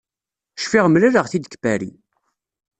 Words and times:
Cfiɣ 0.57 0.85
mlalelɣ-t-id 0.89 1.43
deg 1.45 1.53
Paris. 1.63 2.01